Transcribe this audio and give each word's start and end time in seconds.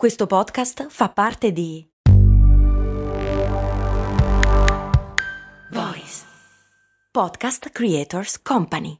Questo 0.00 0.26
podcast 0.26 0.86
fa 0.88 1.10
parte 1.10 1.52
di 1.52 1.86
Voice 5.70 6.24
Podcast 7.12 7.68
Creators 7.68 8.40
Company. 8.40 8.96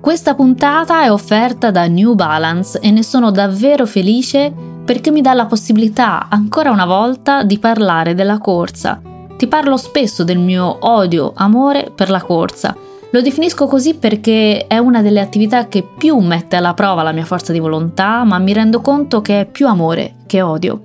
Questa 0.00 0.34
puntata 0.34 1.04
è 1.04 1.12
offerta 1.12 1.70
da 1.70 1.86
New 1.86 2.14
Balance 2.14 2.80
e 2.80 2.90
ne 2.90 3.04
sono 3.04 3.30
davvero 3.30 3.86
felice 3.86 4.52
perché 4.84 5.12
mi 5.12 5.20
dà 5.20 5.32
la 5.32 5.46
possibilità 5.46 6.26
ancora 6.28 6.72
una 6.72 6.86
volta 6.86 7.44
di 7.44 7.60
parlare 7.60 8.14
della 8.14 8.38
corsa. 8.38 9.00
Ti 9.36 9.46
parlo 9.46 9.76
spesso 9.76 10.24
del 10.24 10.40
mio 10.40 10.76
odio, 10.80 11.34
amore 11.36 11.92
per 11.94 12.10
la 12.10 12.20
corsa 12.20 12.76
lo 13.10 13.20
definisco 13.22 13.66
così 13.66 13.94
perché 13.94 14.66
è 14.66 14.78
una 14.78 15.00
delle 15.00 15.20
attività 15.20 15.68
che 15.68 15.86
più 15.96 16.18
mette 16.18 16.56
alla 16.56 16.74
prova 16.74 17.02
la 17.02 17.12
mia 17.12 17.24
forza 17.24 17.52
di 17.52 17.60
volontà, 17.60 18.24
ma 18.24 18.38
mi 18.38 18.52
rendo 18.52 18.80
conto 18.80 19.20
che 19.20 19.40
è 19.40 19.46
più 19.46 19.68
amore 19.68 20.16
che 20.26 20.42
odio. 20.42 20.82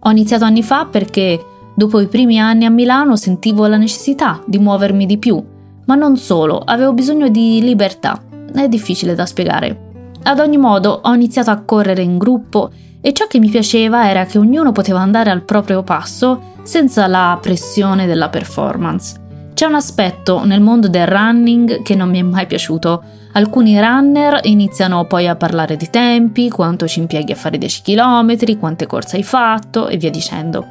Ho 0.00 0.10
iniziato 0.10 0.44
anni 0.44 0.62
fa 0.62 0.86
perché 0.86 1.42
dopo 1.74 2.00
i 2.00 2.08
primi 2.08 2.40
anni 2.40 2.64
a 2.64 2.70
Milano 2.70 3.16
sentivo 3.16 3.66
la 3.66 3.76
necessità 3.76 4.42
di 4.46 4.58
muovermi 4.58 5.06
di 5.06 5.18
più, 5.18 5.42
ma 5.86 5.94
non 5.94 6.16
solo, 6.16 6.58
avevo 6.58 6.92
bisogno 6.92 7.28
di 7.28 7.60
libertà. 7.62 8.20
È 8.52 8.68
difficile 8.68 9.14
da 9.14 9.26
spiegare. 9.26 9.88
Ad 10.24 10.40
ogni 10.40 10.58
modo 10.58 11.00
ho 11.02 11.14
iniziato 11.14 11.50
a 11.50 11.62
correre 11.62 12.02
in 12.02 12.18
gruppo 12.18 12.70
e 13.00 13.12
ciò 13.12 13.26
che 13.26 13.38
mi 13.38 13.48
piaceva 13.48 14.08
era 14.10 14.26
che 14.26 14.38
ognuno 14.38 14.72
poteva 14.72 15.00
andare 15.00 15.30
al 15.30 15.42
proprio 15.42 15.82
passo 15.82 16.48
senza 16.62 17.06
la 17.06 17.38
pressione 17.40 18.06
della 18.06 18.28
performance. 18.28 19.28
C'è 19.60 19.66
un 19.66 19.74
aspetto 19.74 20.42
nel 20.46 20.62
mondo 20.62 20.88
del 20.88 21.06
running 21.06 21.82
che 21.82 21.94
non 21.94 22.08
mi 22.08 22.18
è 22.18 22.22
mai 22.22 22.46
piaciuto. 22.46 23.02
Alcuni 23.32 23.78
runner 23.78 24.40
iniziano 24.44 25.04
poi 25.04 25.28
a 25.28 25.36
parlare 25.36 25.76
di 25.76 25.90
tempi, 25.90 26.48
quanto 26.48 26.88
ci 26.88 26.98
impieghi 27.00 27.32
a 27.32 27.36
fare 27.36 27.58
10 27.58 27.82
km, 27.82 28.58
quante 28.58 28.86
corse 28.86 29.16
hai 29.16 29.22
fatto 29.22 29.88
e 29.88 29.98
via 29.98 30.08
dicendo. 30.08 30.66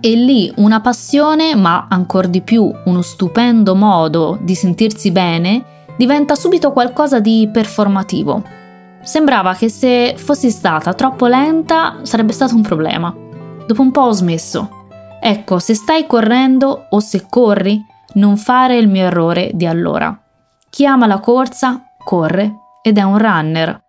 E 0.00 0.16
lì 0.16 0.52
una 0.56 0.80
passione, 0.80 1.54
ma 1.54 1.86
ancora 1.88 2.26
di 2.26 2.40
più 2.40 2.68
uno 2.86 3.00
stupendo 3.00 3.76
modo 3.76 4.40
di 4.42 4.56
sentirsi 4.56 5.12
bene, 5.12 5.64
diventa 5.96 6.34
subito 6.34 6.72
qualcosa 6.72 7.20
di 7.20 7.48
performativo. 7.52 8.42
Sembrava 9.02 9.54
che 9.54 9.68
se 9.68 10.16
fossi 10.16 10.50
stata 10.50 10.94
troppo 10.94 11.28
lenta 11.28 11.98
sarebbe 12.02 12.32
stato 12.32 12.56
un 12.56 12.62
problema. 12.62 13.14
Dopo 13.68 13.82
un 13.82 13.92
po' 13.92 14.00
ho 14.00 14.10
smesso. 14.10 14.68
Ecco, 15.20 15.60
se 15.60 15.74
stai 15.74 16.08
correndo 16.08 16.86
o 16.90 16.98
se 16.98 17.26
corri, 17.30 17.90
non 18.14 18.36
fare 18.36 18.76
il 18.76 18.88
mio 18.88 19.04
errore 19.04 19.50
di 19.54 19.66
allora. 19.66 20.18
Chi 20.68 20.86
ama 20.86 21.06
la 21.06 21.20
corsa 21.20 21.82
corre 22.04 22.54
ed 22.82 22.98
è 22.98 23.02
un 23.02 23.18
runner. 23.18 23.80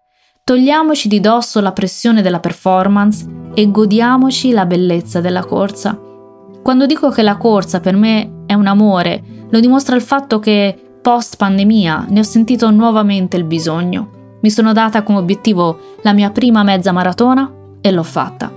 Togliamoci 0.43 1.07
di 1.07 1.19
dosso 1.19 1.61
la 1.61 1.71
pressione 1.71 2.21
della 2.21 2.39
performance 2.39 3.25
e 3.53 3.71
godiamoci 3.71 4.51
la 4.51 4.65
bellezza 4.65 5.21
della 5.21 5.45
corsa. 5.45 5.97
Quando 6.61 6.85
dico 6.85 7.09
che 7.09 7.21
la 7.21 7.37
corsa 7.37 7.79
per 7.79 7.95
me 7.95 8.43
è 8.45 8.53
un 8.53 8.67
amore, 8.67 9.23
lo 9.49 9.59
dimostra 9.59 9.95
il 9.95 10.01
fatto 10.01 10.39
che 10.39 10.97
post 11.01 11.37
pandemia 11.37 12.07
ne 12.09 12.19
ho 12.19 12.23
sentito 12.23 12.69
nuovamente 12.71 13.37
il 13.37 13.45
bisogno. 13.45 14.37
Mi 14.41 14.49
sono 14.49 14.73
data 14.73 15.03
come 15.03 15.19
obiettivo 15.19 15.79
la 16.01 16.13
mia 16.13 16.29
prima 16.31 16.63
mezza 16.63 16.91
maratona 16.91 17.49
e 17.79 17.91
l'ho 17.91 18.03
fatta. 18.03 18.51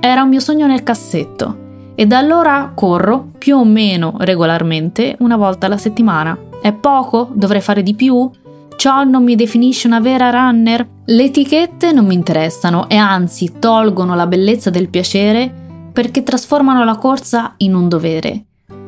Era 0.00 0.22
un 0.22 0.28
mio 0.28 0.40
sogno 0.40 0.66
nel 0.66 0.82
cassetto 0.82 1.62
e 1.94 2.06
da 2.06 2.18
allora 2.18 2.72
corro 2.74 3.30
più 3.38 3.56
o 3.56 3.64
meno 3.64 4.14
regolarmente 4.18 5.16
una 5.20 5.36
volta 5.36 5.66
alla 5.66 5.76
settimana. 5.76 6.36
È 6.60 6.72
poco? 6.72 7.30
Dovrei 7.32 7.60
fare 7.60 7.82
di 7.82 7.94
più? 7.94 8.30
Ciò 8.76 9.04
non 9.04 9.22
mi 9.22 9.36
definisce 9.36 9.86
una 9.86 10.00
vera 10.00 10.30
runner? 10.30 10.86
Le 11.04 11.24
etichette 11.24 11.92
non 11.92 12.06
mi 12.06 12.14
interessano 12.14 12.88
e 12.88 12.96
anzi 12.96 13.58
tolgono 13.58 14.14
la 14.14 14.26
bellezza 14.26 14.70
del 14.70 14.88
piacere 14.88 15.52
perché 15.92 16.22
trasformano 16.22 16.84
la 16.84 16.96
corsa 16.96 17.54
in 17.58 17.74
un 17.74 17.88
dovere. 17.88 18.44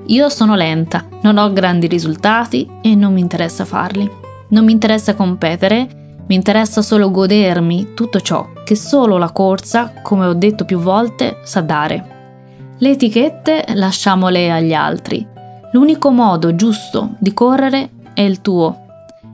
Io 0.07 0.29
sono 0.29 0.55
lenta, 0.55 1.05
non 1.23 1.37
ho 1.39 1.53
grandi 1.53 1.87
risultati 1.87 2.69
e 2.81 2.95
non 2.95 3.13
mi 3.13 3.21
interessa 3.21 3.65
farli. 3.65 4.11
Non 4.49 4.65
mi 4.65 4.73
interessa 4.73 5.15
competere, 5.15 6.07
mi 6.27 6.35
interessa 6.35 6.83
solo 6.83 7.11
godermi 7.11 7.95
tutto 7.95 8.21
ciò 8.21 8.49
che 8.65 8.75
solo 8.75 9.17
la 9.17 9.31
corsa, 9.31 9.93
come 10.03 10.27
ho 10.27 10.35
detto 10.35 10.65
più 10.65 10.79
volte, 10.79 11.39
sa 11.45 11.61
dare. 11.61 12.16
Le 12.79 12.91
etichette 12.91 13.65
lasciamole 13.69 14.51
agli 14.51 14.75
altri. 14.75 15.27
L'unico 15.73 16.11
modo 16.11 16.55
giusto 16.55 17.17
di 17.19 17.33
correre 17.33 17.89
è 18.13 18.21
il 18.21 18.43
tuo. 18.43 18.85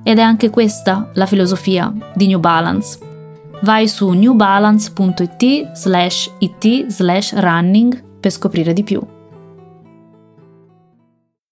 Ed 0.04 0.19
è 0.19 0.22
anche 0.22 0.48
questa 0.48 1.10
la 1.14 1.26
filosofia 1.26 1.92
di 2.14 2.28
New 2.28 2.38
Balance. 2.38 3.00
Vai 3.62 3.88
su 3.88 4.10
newbalance.it 4.10 5.72
slash 5.72 6.31
it 6.38 6.86
slash 6.86 7.32
running 7.32 8.20
per 8.20 8.31
scoprire 8.31 8.72
di 8.72 8.84
più. 8.84 9.04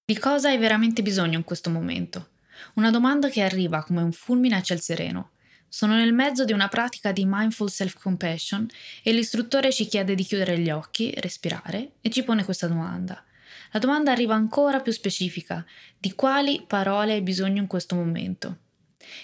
Di 0.04 0.16
cosa 0.16 0.48
hai 0.50 0.58
veramente 0.58 1.02
bisogno 1.02 1.38
in 1.38 1.44
questo 1.44 1.70
momento? 1.70 2.28
Una 2.74 2.92
domanda 2.92 3.28
che 3.28 3.42
arriva 3.42 3.82
come 3.82 4.02
un 4.02 4.12
fulmine 4.12 4.54
a 4.54 4.62
ciel 4.62 4.80
sereno. 4.80 5.30
Sono 5.72 5.94
nel 5.94 6.12
mezzo 6.12 6.44
di 6.44 6.52
una 6.52 6.66
pratica 6.66 7.12
di 7.12 7.24
mindful 7.24 7.70
self-compassion 7.70 8.68
e 9.04 9.12
l'istruttore 9.12 9.72
ci 9.72 9.86
chiede 9.86 10.16
di 10.16 10.24
chiudere 10.24 10.58
gli 10.58 10.68
occhi, 10.68 11.14
respirare 11.18 11.92
e 12.00 12.10
ci 12.10 12.24
pone 12.24 12.44
questa 12.44 12.66
domanda. 12.66 13.22
La 13.70 13.78
domanda 13.78 14.10
arriva 14.10 14.34
ancora 14.34 14.80
più 14.80 14.90
specifica. 14.90 15.64
Di 15.96 16.12
quali 16.14 16.64
parole 16.66 17.12
hai 17.12 17.20
bisogno 17.22 17.60
in 17.60 17.68
questo 17.68 17.94
momento? 17.94 18.56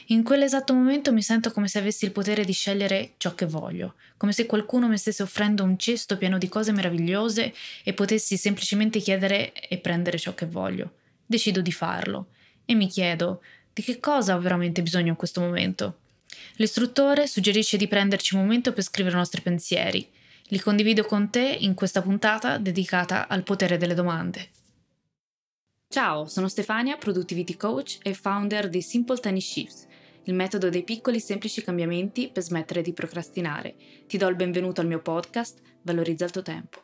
In 0.07 0.23
quell'esatto 0.23 0.73
momento 0.73 1.13
mi 1.13 1.21
sento 1.21 1.51
come 1.51 1.67
se 1.67 1.81
avessi 1.81 2.05
il 2.05 2.13
potere 2.13 2.45
di 2.45 2.53
scegliere 2.53 3.15
ciò 3.17 3.35
che 3.35 3.47
voglio, 3.47 3.95
come 4.17 4.31
se 4.31 4.47
qualcuno 4.47 4.87
mi 4.87 4.99
stesse 4.99 5.25
offrendo 5.25 5.65
un 5.65 5.77
cesto 5.77 6.17
pieno 6.17 6.39
di 6.39 6.49
cose 6.49 6.71
meravigliose 6.71 7.53
e 7.83 7.93
potessi 7.93 8.37
semplicemente 8.37 9.01
chiedere 9.01 9.53
e 9.53 9.79
prendere 9.79 10.17
ciò 10.17 10.33
che 10.33 10.47
voglio. 10.47 10.93
Decido 11.27 11.61
di 11.61 11.73
farlo 11.73 12.29
e 12.65 12.75
mi 12.75 12.87
chiedo 12.87 13.43
di 13.73 13.83
che 13.83 13.99
cosa 13.99 14.37
ho 14.37 14.41
veramente 14.41 14.81
bisogno 14.81 15.09
in 15.09 15.17
questo 15.17 15.41
momento. 15.41 15.99
L'istruttore 16.57 17.27
suggerisce 17.27 17.77
di 17.77 17.89
prenderci 17.89 18.35
un 18.35 18.43
momento 18.43 18.73
per 18.73 18.83
scrivere 18.83 19.15
i 19.15 19.19
nostri 19.19 19.43
pensieri. 19.43 20.09
Li 20.49 20.61
condivido 20.61 21.05
con 21.05 21.31
te 21.31 21.57
in 21.61 21.75
questa 21.75 22.03
puntata 22.03 22.59
dedicata 22.59 23.29
al 23.29 23.43
potere 23.43 23.77
delle 23.77 23.95
domande. 23.95 24.51
Ciao, 25.89 26.27
sono 26.27 26.49
Stefania, 26.49 26.97
Productivity 26.97 27.57
Coach 27.57 27.99
e 28.03 28.15
founder 28.15 28.69
di 28.69 28.83
Simple 28.83 29.19
Tiny 29.19 29.41
Shifts, 29.41 29.87
il 30.25 30.35
metodo 30.35 30.69
dei 30.69 30.83
piccoli 30.83 31.21
semplici 31.21 31.63
cambiamenti 31.63 32.29
per 32.29 32.43
smettere 32.43 32.83
di 32.83 32.93
procrastinare. 32.93 33.75
Ti 34.07 34.17
do 34.17 34.27
il 34.29 34.37
benvenuto 34.37 34.81
al 34.81 34.87
mio 34.89 35.01
podcast, 35.01 35.61
Valorizza 35.83 36.25
il 36.25 36.31
tuo 36.33 36.43
tempo. 36.43 36.83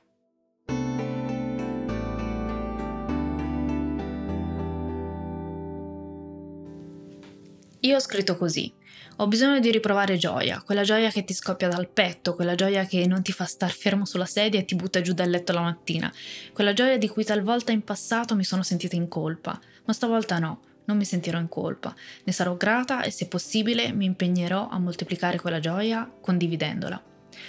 Io 7.80 7.96
ho 7.96 8.00
scritto 8.00 8.36
così. 8.36 8.72
Ho 9.16 9.28
bisogno 9.28 9.60
di 9.60 9.70
riprovare 9.70 10.16
gioia, 10.16 10.62
quella 10.64 10.82
gioia 10.82 11.10
che 11.10 11.22
ti 11.22 11.34
scoppia 11.34 11.68
dal 11.68 11.88
petto, 11.88 12.34
quella 12.34 12.54
gioia 12.54 12.84
che 12.86 13.06
non 13.06 13.22
ti 13.22 13.30
fa 13.30 13.44
star 13.44 13.70
fermo 13.70 14.06
sulla 14.06 14.24
sedia 14.24 14.58
e 14.58 14.64
ti 14.64 14.74
butta 14.74 15.02
giù 15.02 15.12
dal 15.12 15.28
letto 15.28 15.52
la 15.52 15.60
mattina, 15.60 16.12
quella 16.52 16.72
gioia 16.72 16.96
di 16.96 17.08
cui 17.08 17.22
talvolta 17.22 17.72
in 17.72 17.84
passato 17.84 18.34
mi 18.34 18.42
sono 18.42 18.62
sentita 18.62 18.96
in 18.96 19.08
colpa, 19.08 19.60
ma 19.84 19.92
stavolta 19.92 20.38
no, 20.38 20.62
non 20.86 20.96
mi 20.96 21.04
sentirò 21.04 21.38
in 21.38 21.48
colpa, 21.48 21.94
ne 22.24 22.32
sarò 22.32 22.56
grata 22.56 23.02
e 23.02 23.10
se 23.10 23.28
possibile 23.28 23.92
mi 23.92 24.06
impegnerò 24.06 24.68
a 24.68 24.78
moltiplicare 24.78 25.38
quella 25.38 25.60
gioia 25.60 26.10
condividendola. 26.20 27.00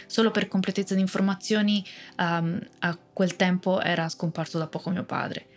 Solo 0.06 0.32
per 0.32 0.50
completezza 0.50 0.96
di 0.96 1.02
informazioni, 1.02 1.84
um, 2.18 2.60
a 2.80 2.98
quel 3.14 3.36
tempo 3.36 3.82
era 3.82 4.10
scomparso 4.10 4.58
da 4.58 4.68
poco 4.68 4.90
mio 4.90 5.06
padre. 5.06 5.48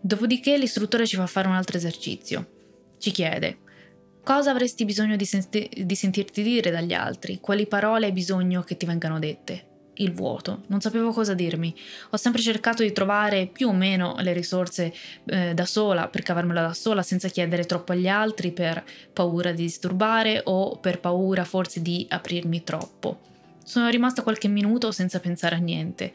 Dopodiché 0.00 0.56
l'istruttore 0.56 1.06
ci 1.06 1.16
fa 1.16 1.26
fare 1.26 1.48
un 1.48 1.54
altro 1.54 1.76
esercizio. 1.76 2.58
Ci 2.98 3.10
chiede, 3.10 3.58
Cosa 4.30 4.52
avresti 4.52 4.84
bisogno 4.84 5.16
di, 5.16 5.24
senti- 5.24 5.68
di 5.84 5.94
sentirti 5.96 6.44
dire 6.44 6.70
dagli 6.70 6.92
altri? 6.92 7.40
Quali 7.40 7.66
parole 7.66 8.06
hai 8.06 8.12
bisogno 8.12 8.62
che 8.62 8.76
ti 8.76 8.86
vengano 8.86 9.18
dette? 9.18 9.66
il 9.94 10.12
vuoto, 10.12 10.62
non 10.68 10.80
sapevo 10.80 11.10
cosa 11.10 11.34
dirmi. 11.34 11.74
Ho 12.10 12.16
sempre 12.16 12.40
cercato 12.40 12.84
di 12.84 12.92
trovare 12.92 13.48
più 13.48 13.68
o 13.68 13.72
meno 13.72 14.14
le 14.20 14.32
risorse 14.32 14.94
eh, 15.26 15.52
da 15.52 15.66
sola, 15.66 16.06
per 16.06 16.22
cavarmela 16.22 16.62
da 16.62 16.72
sola, 16.72 17.02
senza 17.02 17.26
chiedere 17.28 17.66
troppo 17.66 17.90
agli 17.90 18.06
altri 18.06 18.52
per 18.52 18.84
paura 19.12 19.50
di 19.50 19.64
disturbare 19.64 20.40
o 20.44 20.78
per 20.78 21.00
paura 21.00 21.44
forse 21.44 21.82
di 21.82 22.06
aprirmi 22.08 22.62
troppo. 22.62 23.18
Sono 23.64 23.88
rimasta 23.88 24.22
qualche 24.22 24.48
minuto 24.48 24.92
senza 24.92 25.18
pensare 25.18 25.56
a 25.56 25.58
niente. 25.58 26.14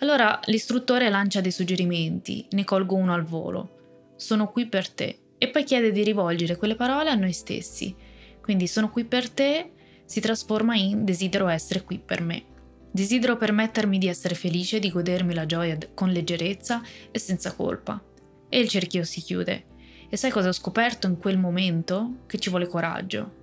Allora 0.00 0.38
l'istruttore 0.46 1.08
lancia 1.08 1.40
dei 1.40 1.52
suggerimenti, 1.52 2.44
ne 2.50 2.64
colgo 2.64 2.96
uno 2.96 3.14
al 3.14 3.22
volo. 3.22 4.14
Sono 4.16 4.50
qui 4.50 4.66
per 4.66 4.90
te 4.90 5.21
e 5.42 5.48
poi 5.48 5.64
chiede 5.64 5.90
di 5.90 6.04
rivolgere 6.04 6.56
quelle 6.56 6.76
parole 6.76 7.10
a 7.10 7.16
noi 7.16 7.32
stessi. 7.32 7.92
Quindi 8.40 8.68
sono 8.68 8.90
qui 8.90 9.04
per 9.04 9.28
te 9.28 9.72
si 10.04 10.20
trasforma 10.20 10.76
in 10.76 11.04
desidero 11.04 11.48
essere 11.48 11.82
qui 11.82 11.98
per 11.98 12.20
me. 12.20 12.44
Desidero 12.92 13.36
permettermi 13.36 13.98
di 13.98 14.06
essere 14.06 14.36
felice, 14.36 14.78
di 14.78 14.88
godermi 14.88 15.34
la 15.34 15.44
gioia 15.44 15.76
con 15.94 16.10
leggerezza 16.10 16.80
e 17.10 17.18
senza 17.18 17.54
colpa. 17.54 18.00
E 18.48 18.60
il 18.60 18.68
cerchio 18.68 19.02
si 19.02 19.20
chiude. 19.20 19.64
E 20.08 20.16
sai 20.16 20.30
cosa 20.30 20.46
ho 20.46 20.52
scoperto 20.52 21.08
in 21.08 21.18
quel 21.18 21.38
momento? 21.38 22.18
Che 22.28 22.38
ci 22.38 22.48
vuole 22.48 22.68
coraggio. 22.68 23.40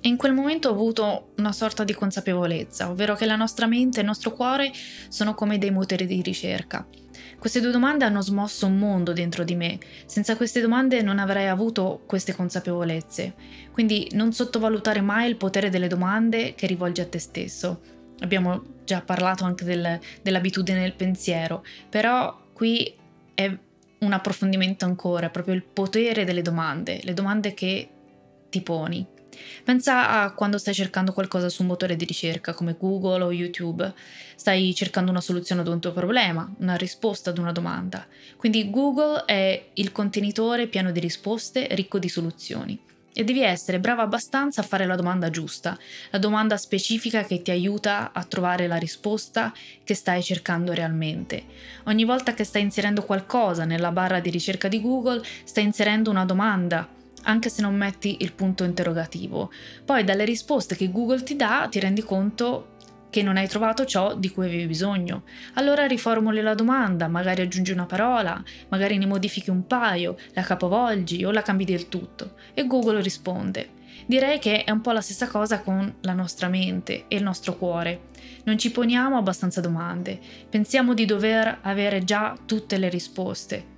E 0.00 0.08
in 0.08 0.16
quel 0.16 0.32
momento 0.32 0.68
ho 0.68 0.72
avuto 0.72 1.32
una 1.38 1.50
sorta 1.50 1.82
di 1.82 1.92
consapevolezza, 1.92 2.88
ovvero 2.88 3.16
che 3.16 3.26
la 3.26 3.34
nostra 3.34 3.66
mente 3.66 3.98
e 3.98 4.02
il 4.02 4.06
nostro 4.06 4.30
cuore 4.30 4.70
sono 5.08 5.34
come 5.34 5.58
dei 5.58 5.72
motori 5.72 6.06
di 6.06 6.22
ricerca. 6.22 6.86
Queste 7.40 7.62
due 7.62 7.70
domande 7.70 8.04
hanno 8.04 8.20
smosso 8.20 8.66
un 8.66 8.76
mondo 8.76 9.14
dentro 9.14 9.44
di 9.44 9.54
me. 9.54 9.78
Senza 10.04 10.36
queste 10.36 10.60
domande 10.60 11.00
non 11.00 11.18
avrei 11.18 11.48
avuto 11.48 12.02
queste 12.04 12.34
consapevolezze. 12.34 13.32
Quindi 13.72 14.10
non 14.12 14.34
sottovalutare 14.34 15.00
mai 15.00 15.30
il 15.30 15.36
potere 15.36 15.70
delle 15.70 15.88
domande 15.88 16.54
che 16.54 16.66
rivolgi 16.66 17.00
a 17.00 17.06
te 17.06 17.18
stesso. 17.18 17.80
Abbiamo 18.18 18.62
già 18.84 19.00
parlato 19.00 19.44
anche 19.44 19.64
del, 19.64 19.98
dell'abitudine 20.20 20.82
del 20.82 20.92
pensiero, 20.92 21.64
però 21.88 22.38
qui 22.52 22.94
è 23.32 23.58
un 24.00 24.12
approfondimento 24.12 24.84
ancora, 24.84 25.30
proprio 25.30 25.54
il 25.54 25.62
potere 25.62 26.24
delle 26.24 26.42
domande, 26.42 27.00
le 27.02 27.14
domande 27.14 27.54
che 27.54 27.88
ti 28.50 28.60
poni. 28.60 29.06
Pensa 29.64 30.22
a 30.22 30.32
quando 30.32 30.58
stai 30.58 30.74
cercando 30.74 31.12
qualcosa 31.12 31.48
su 31.48 31.62
un 31.62 31.68
motore 31.68 31.96
di 31.96 32.04
ricerca 32.04 32.52
come 32.52 32.76
Google 32.78 33.22
o 33.22 33.32
YouTube. 33.32 33.92
Stai 34.34 34.74
cercando 34.74 35.10
una 35.10 35.20
soluzione 35.20 35.60
ad 35.60 35.68
un 35.68 35.80
tuo 35.80 35.92
problema, 35.92 36.50
una 36.58 36.76
risposta 36.76 37.30
ad 37.30 37.38
una 37.38 37.52
domanda. 37.52 38.06
Quindi 38.36 38.70
Google 38.70 39.24
è 39.26 39.68
il 39.74 39.92
contenitore 39.92 40.66
pieno 40.66 40.90
di 40.90 41.00
risposte, 41.00 41.68
ricco 41.72 41.98
di 41.98 42.08
soluzioni. 42.08 42.80
E 43.12 43.24
devi 43.24 43.42
essere 43.42 43.80
brava 43.80 44.02
abbastanza 44.02 44.60
a 44.60 44.64
fare 44.64 44.86
la 44.86 44.94
domanda 44.94 45.30
giusta, 45.30 45.76
la 46.10 46.18
domanda 46.18 46.56
specifica 46.56 47.24
che 47.24 47.42
ti 47.42 47.50
aiuta 47.50 48.12
a 48.12 48.22
trovare 48.24 48.68
la 48.68 48.76
risposta 48.76 49.52
che 49.82 49.94
stai 49.94 50.22
cercando 50.22 50.72
realmente. 50.72 51.42
Ogni 51.84 52.04
volta 52.04 52.34
che 52.34 52.44
stai 52.44 52.62
inserendo 52.62 53.02
qualcosa 53.02 53.64
nella 53.64 53.90
barra 53.90 54.20
di 54.20 54.30
ricerca 54.30 54.68
di 54.68 54.80
Google, 54.80 55.22
stai 55.42 55.64
inserendo 55.64 56.08
una 56.08 56.24
domanda 56.24 56.88
anche 57.24 57.48
se 57.48 57.62
non 57.62 57.74
metti 57.74 58.18
il 58.20 58.32
punto 58.32 58.64
interrogativo. 58.64 59.50
Poi 59.84 60.04
dalle 60.04 60.24
risposte 60.24 60.76
che 60.76 60.90
Google 60.90 61.22
ti 61.22 61.36
dà 61.36 61.66
ti 61.70 61.80
rendi 61.80 62.02
conto 62.02 62.76
che 63.10 63.22
non 63.22 63.36
hai 63.36 63.48
trovato 63.48 63.84
ciò 63.84 64.14
di 64.14 64.30
cui 64.30 64.46
avevi 64.46 64.66
bisogno. 64.66 65.24
Allora 65.54 65.86
riformuli 65.86 66.40
la 66.40 66.54
domanda, 66.54 67.08
magari 67.08 67.42
aggiungi 67.42 67.72
una 67.72 67.86
parola, 67.86 68.42
magari 68.68 68.96
ne 68.96 69.06
modifichi 69.06 69.50
un 69.50 69.66
paio, 69.66 70.16
la 70.32 70.42
capovolgi 70.42 71.24
o 71.24 71.32
la 71.32 71.42
cambi 71.42 71.64
del 71.64 71.88
tutto 71.88 72.34
e 72.54 72.66
Google 72.66 73.02
risponde. 73.02 73.78
Direi 74.06 74.38
che 74.38 74.64
è 74.64 74.70
un 74.70 74.80
po' 74.80 74.92
la 74.92 75.00
stessa 75.00 75.28
cosa 75.28 75.60
con 75.60 75.96
la 76.00 76.12
nostra 76.12 76.48
mente 76.48 77.04
e 77.08 77.16
il 77.16 77.22
nostro 77.22 77.56
cuore. 77.56 78.08
Non 78.44 78.58
ci 78.58 78.70
poniamo 78.70 79.18
abbastanza 79.18 79.60
domande, 79.60 80.18
pensiamo 80.48 80.94
di 80.94 81.04
dover 81.04 81.58
avere 81.62 82.04
già 82.04 82.36
tutte 82.46 82.78
le 82.78 82.88
risposte 82.88 83.69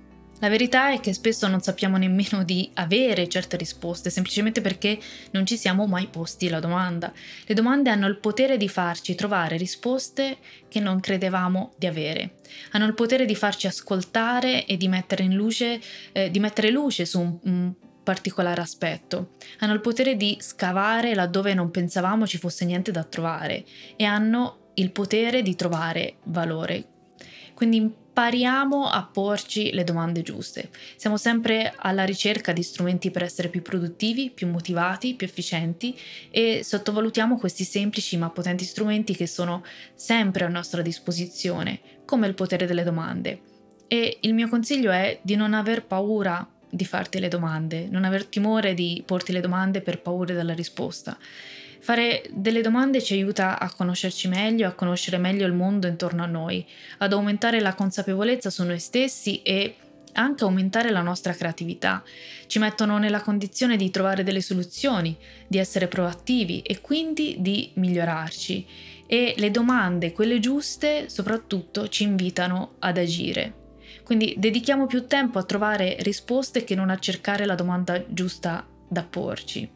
la 0.43 0.49
verità 0.49 0.91
è 0.91 0.99
che 0.99 1.13
spesso 1.13 1.47
non 1.47 1.61
sappiamo 1.61 1.95
nemmeno 1.95 2.43
di 2.43 2.69
avere 2.73 3.29
certe 3.29 3.55
risposte, 3.55 4.09
semplicemente 4.09 4.59
perché 4.59 4.99
non 5.31 5.45
ci 5.45 5.55
siamo 5.55 5.87
mai 5.87 6.07
posti 6.07 6.49
la 6.49 6.59
domanda. 6.59 7.13
Le 7.45 7.55
domande 7.55 7.89
hanno 7.89 8.07
il 8.07 8.17
potere 8.17 8.57
di 8.57 8.67
farci 8.67 9.15
trovare 9.15 9.55
risposte 9.55 10.39
che 10.67 10.81
non 10.81 10.99
credevamo 10.99 11.75
di 11.77 11.87
avere. 11.87 12.35
Hanno 12.71 12.87
il 12.87 12.93
potere 12.93 13.23
di 13.23 13.35
farci 13.35 13.67
ascoltare 13.67 14.65
e 14.65 14.75
di 14.75 14.89
mettere, 14.89 15.23
luce, 15.27 15.79
eh, 16.11 16.29
di 16.29 16.41
mettere 16.41 16.71
luce 16.71 17.05
su 17.05 17.21
un, 17.21 17.39
un 17.43 17.73
particolare 18.03 18.59
aspetto. 18.59 19.35
Hanno 19.59 19.71
il 19.71 19.79
potere 19.79 20.17
di 20.17 20.35
scavare 20.41 21.15
laddove 21.15 21.53
non 21.53 21.71
pensavamo 21.71 22.27
ci 22.27 22.37
fosse 22.37 22.65
niente 22.65 22.91
da 22.91 23.05
trovare 23.05 23.63
e 23.95 24.03
hanno 24.03 24.71
il 24.73 24.91
potere 24.91 25.41
di 25.41 25.55
trovare 25.55 26.15
valore. 26.23 26.83
Quindi 27.53 28.01
impariamo 28.13 28.85
a 28.85 29.09
porci 29.11 29.73
le 29.73 29.83
domande 29.83 30.21
giuste. 30.21 30.69
Siamo 30.95 31.17
sempre 31.17 31.73
alla 31.75 32.05
ricerca 32.05 32.53
di 32.53 32.61
strumenti 32.61 33.09
per 33.09 33.23
essere 33.23 33.47
più 33.49 33.63
produttivi, 33.63 34.29
più 34.29 34.47
motivati, 34.47 35.15
più 35.15 35.25
efficienti 35.25 35.97
e 36.29 36.61
sottovalutiamo 36.63 37.39
questi 37.39 37.63
semplici 37.63 38.15
ma 38.17 38.29
potenti 38.29 38.65
strumenti 38.65 39.15
che 39.15 39.25
sono 39.25 39.63
sempre 39.95 40.45
a 40.45 40.47
nostra 40.47 40.83
disposizione, 40.83 41.79
come 42.05 42.27
il 42.27 42.35
potere 42.35 42.67
delle 42.67 42.83
domande. 42.83 43.41
E 43.87 44.19
il 44.21 44.35
mio 44.35 44.47
consiglio 44.47 44.91
è 44.91 45.19
di 45.23 45.35
non 45.35 45.55
aver 45.55 45.83
paura 45.83 46.47
di 46.69 46.85
farti 46.85 47.19
le 47.19 47.29
domande, 47.29 47.87
non 47.89 48.03
aver 48.03 48.27
timore 48.27 48.75
di 48.75 49.01
porti 49.03 49.31
le 49.31 49.41
domande 49.41 49.81
per 49.81 50.01
paura 50.01 50.35
della 50.35 50.53
risposta. 50.53 51.17
Fare 51.83 52.23
delle 52.31 52.61
domande 52.61 53.01
ci 53.01 53.11
aiuta 53.11 53.59
a 53.59 53.69
conoscerci 53.69 54.29
meglio, 54.29 54.69
a 54.69 54.71
conoscere 54.71 55.17
meglio 55.17 55.45
il 55.45 55.51
mondo 55.51 55.85
intorno 55.85 56.23
a 56.23 56.27
noi, 56.27 56.65
ad 56.99 57.11
aumentare 57.11 57.59
la 57.59 57.73
consapevolezza 57.73 58.49
su 58.49 58.63
noi 58.63 58.79
stessi 58.79 59.41
e 59.41 59.75
anche 60.13 60.45
aumentare 60.45 60.91
la 60.91 61.01
nostra 61.01 61.33
creatività. 61.33 62.01
Ci 62.47 62.57
mettono 62.57 62.99
nella 62.99 63.21
condizione 63.21 63.75
di 63.75 63.91
trovare 63.91 64.23
delle 64.23 64.39
soluzioni, 64.39 65.17
di 65.45 65.57
essere 65.57 65.89
proattivi 65.89 66.61
e 66.61 66.79
quindi 66.79 67.35
di 67.39 67.71
migliorarci. 67.73 68.65
E 69.05 69.33
le 69.35 69.51
domande, 69.51 70.13
quelle 70.13 70.39
giuste, 70.39 71.09
soprattutto 71.09 71.89
ci 71.89 72.03
invitano 72.03 72.75
ad 72.79 72.97
agire. 72.97 73.55
Quindi 74.05 74.35
dedichiamo 74.37 74.87
più 74.87 75.05
tempo 75.05 75.37
a 75.37 75.43
trovare 75.43 75.97
risposte 75.99 76.63
che 76.63 76.75
non 76.75 76.89
a 76.89 76.97
cercare 76.97 77.45
la 77.45 77.55
domanda 77.55 78.01
giusta 78.07 78.65
da 78.87 79.03
porci. 79.03 79.69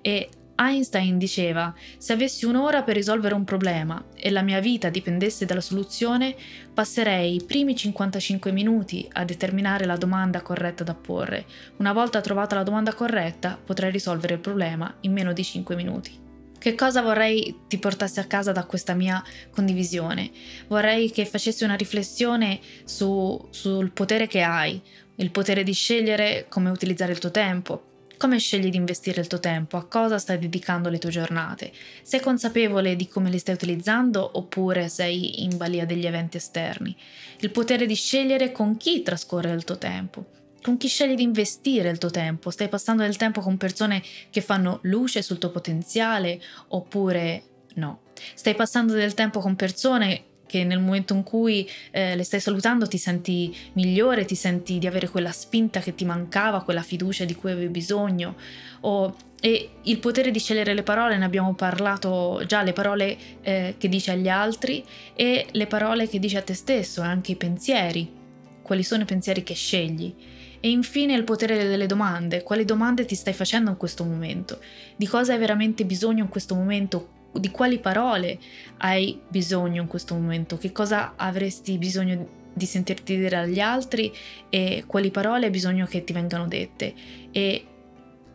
E 0.00 0.28
Einstein 0.56 1.18
diceva, 1.18 1.74
se 1.98 2.12
avessi 2.12 2.44
un'ora 2.44 2.82
per 2.82 2.94
risolvere 2.94 3.34
un 3.34 3.44
problema 3.44 4.04
e 4.14 4.30
la 4.30 4.42
mia 4.42 4.60
vita 4.60 4.90
dipendesse 4.90 5.44
dalla 5.44 5.60
soluzione, 5.60 6.34
passerei 6.72 7.36
i 7.36 7.44
primi 7.44 7.74
55 7.74 8.52
minuti 8.52 9.08
a 9.12 9.24
determinare 9.24 9.84
la 9.84 9.96
domanda 9.96 10.42
corretta 10.42 10.84
da 10.84 10.94
porre. 10.94 11.46
Una 11.78 11.92
volta 11.92 12.20
trovata 12.20 12.54
la 12.54 12.62
domanda 12.62 12.94
corretta, 12.94 13.58
potrei 13.62 13.90
risolvere 13.90 14.34
il 14.34 14.40
problema 14.40 14.94
in 15.00 15.12
meno 15.12 15.32
di 15.32 15.42
5 15.42 15.74
minuti. 15.74 16.20
Che 16.62 16.76
cosa 16.76 17.02
vorrei 17.02 17.62
ti 17.66 17.78
portassi 17.78 18.20
a 18.20 18.24
casa 18.24 18.52
da 18.52 18.64
questa 18.66 18.94
mia 18.94 19.20
condivisione? 19.50 20.30
Vorrei 20.68 21.10
che 21.10 21.26
facessi 21.26 21.64
una 21.64 21.74
riflessione 21.74 22.60
su, 22.84 23.48
sul 23.50 23.90
potere 23.90 24.28
che 24.28 24.42
hai, 24.42 24.80
il 25.16 25.30
potere 25.32 25.64
di 25.64 25.72
scegliere 25.72 26.46
come 26.48 26.70
utilizzare 26.70 27.10
il 27.10 27.18
tuo 27.18 27.32
tempo, 27.32 27.91
come 28.22 28.38
scegli 28.38 28.70
di 28.70 28.76
investire 28.76 29.20
il 29.20 29.26
tuo 29.26 29.40
tempo? 29.40 29.76
A 29.76 29.86
cosa 29.86 30.16
stai 30.16 30.38
dedicando 30.38 30.88
le 30.88 30.98
tue 30.98 31.10
giornate? 31.10 31.72
Sei 32.02 32.20
consapevole 32.20 32.94
di 32.94 33.08
come 33.08 33.28
li 33.30 33.38
stai 33.40 33.56
utilizzando 33.56 34.38
oppure 34.38 34.88
sei 34.88 35.42
in 35.42 35.56
balia 35.56 35.84
degli 35.84 36.06
eventi 36.06 36.36
esterni? 36.36 36.96
Il 37.40 37.50
potere 37.50 37.84
di 37.84 37.96
scegliere 37.96 38.52
con 38.52 38.76
chi 38.76 39.02
trascorre 39.02 39.50
il 39.50 39.64
tuo 39.64 39.76
tempo. 39.76 40.26
Con 40.62 40.76
chi 40.76 40.86
scegli 40.86 41.16
di 41.16 41.24
investire 41.24 41.90
il 41.90 41.98
tuo 41.98 42.10
tempo? 42.10 42.50
Stai 42.50 42.68
passando 42.68 43.02
del 43.02 43.16
tempo 43.16 43.40
con 43.40 43.56
persone 43.56 44.00
che 44.30 44.40
fanno 44.40 44.78
luce 44.82 45.20
sul 45.20 45.38
tuo 45.38 45.50
potenziale 45.50 46.40
oppure 46.68 47.42
no? 47.74 48.02
Stai 48.34 48.54
passando 48.54 48.92
del 48.92 49.14
tempo 49.14 49.40
con 49.40 49.56
persone 49.56 50.26
che 50.52 50.64
nel 50.64 50.80
momento 50.80 51.14
in 51.14 51.22
cui 51.22 51.66
eh, 51.92 52.14
le 52.14 52.24
stai 52.24 52.38
salutando 52.38 52.86
ti 52.86 52.98
senti 52.98 53.56
migliore, 53.72 54.26
ti 54.26 54.34
senti 54.34 54.78
di 54.78 54.86
avere 54.86 55.08
quella 55.08 55.32
spinta 55.32 55.80
che 55.80 55.94
ti 55.94 56.04
mancava, 56.04 56.62
quella 56.62 56.82
fiducia 56.82 57.24
di 57.24 57.34
cui 57.34 57.52
avevi 57.52 57.70
bisogno. 57.70 58.36
O, 58.80 59.16
e 59.40 59.70
il 59.84 59.98
potere 59.98 60.30
di 60.30 60.38
scegliere 60.38 60.74
le 60.74 60.82
parole, 60.82 61.16
ne 61.16 61.24
abbiamo 61.24 61.54
parlato 61.54 62.42
già, 62.46 62.62
le 62.62 62.74
parole 62.74 63.16
eh, 63.40 63.76
che 63.78 63.88
dici 63.88 64.10
agli 64.10 64.28
altri 64.28 64.84
e 65.14 65.46
le 65.50 65.66
parole 65.66 66.06
che 66.06 66.18
dici 66.18 66.36
a 66.36 66.42
te 66.42 66.52
stesso, 66.52 67.00
anche 67.00 67.32
i 67.32 67.36
pensieri. 67.36 68.12
Quali 68.60 68.82
sono 68.82 69.04
i 69.04 69.06
pensieri 69.06 69.42
che 69.42 69.54
scegli? 69.54 70.14
E 70.60 70.68
infine 70.68 71.14
il 71.14 71.24
potere 71.24 71.66
delle 71.66 71.86
domande. 71.86 72.42
Quali 72.42 72.66
domande 72.66 73.06
ti 73.06 73.14
stai 73.14 73.32
facendo 73.32 73.70
in 73.70 73.78
questo 73.78 74.04
momento? 74.04 74.60
Di 74.96 75.06
cosa 75.06 75.32
hai 75.32 75.38
veramente 75.38 75.86
bisogno 75.86 76.22
in 76.22 76.28
questo 76.28 76.54
momento? 76.54 77.11
Di 77.32 77.50
quali 77.50 77.78
parole 77.78 78.38
hai 78.78 79.20
bisogno 79.28 79.82
in 79.82 79.88
questo 79.88 80.14
momento, 80.14 80.58
che 80.58 80.72
cosa 80.72 81.14
avresti 81.16 81.78
bisogno 81.78 82.40
di 82.52 82.66
sentirti 82.66 83.16
dire 83.16 83.36
agli 83.36 83.60
altri 83.60 84.12
e 84.50 84.84
quali 84.86 85.10
parole 85.10 85.46
hai 85.46 85.50
bisogno 85.50 85.86
che 85.86 86.04
ti 86.04 86.12
vengano 86.12 86.46
dette 86.46 86.94
e 87.30 87.66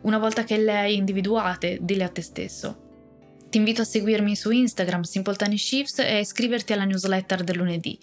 una 0.00 0.18
volta 0.18 0.44
che 0.44 0.56
le 0.56 0.76
hai 0.76 0.96
individuate, 0.96 1.78
dille 1.80 2.04
a 2.04 2.08
te 2.08 2.22
stesso. 2.22 2.86
Ti 3.48 3.56
invito 3.56 3.80
a 3.80 3.84
seguirmi 3.84 4.36
su 4.36 4.50
Instagram 4.50 5.02
Simple 5.02 5.34
Tiny 5.34 5.56
Shifts 5.56 6.00
e 6.00 6.20
iscriverti 6.20 6.74
alla 6.74 6.84
newsletter 6.84 7.42
del 7.44 7.56
lunedì. 7.56 7.98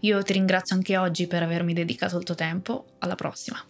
Io 0.00 0.22
ti 0.22 0.34
ringrazio 0.34 0.76
anche 0.76 0.96
oggi 0.98 1.26
per 1.26 1.42
avermi 1.42 1.72
dedicato 1.72 2.18
il 2.18 2.24
tuo 2.24 2.34
tempo. 2.34 2.84
Alla 2.98 3.14
prossima! 3.14 3.69